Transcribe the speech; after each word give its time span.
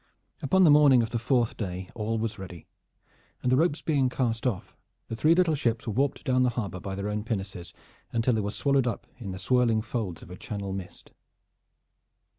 Upon 0.41 0.63
the 0.63 0.71
morning 0.71 1.03
of 1.03 1.11
the 1.11 1.19
fourth 1.19 1.55
day 1.57 1.91
all 1.93 2.17
was 2.17 2.39
ready, 2.39 2.65
and 3.43 3.51
the 3.51 3.55
ropes 3.55 3.83
being 3.83 4.09
cast 4.09 4.47
off 4.47 4.75
the 5.09 5.15
three 5.15 5.35
little 5.35 5.53
ships 5.53 5.85
were 5.85 5.93
warped 5.93 6.23
down 6.23 6.41
the 6.41 6.49
harbor 6.49 6.79
by 6.79 6.95
their 6.95 7.07
own 7.07 7.23
pinnaces 7.23 7.71
until 8.11 8.33
they 8.33 8.41
were 8.41 8.49
swallowed 8.49 8.87
up 8.87 9.05
in 9.19 9.29
the 9.31 9.37
swirling 9.37 9.83
folds 9.83 10.23
of 10.23 10.31
a 10.31 10.35
Channel 10.35 10.73
mist. 10.73 11.11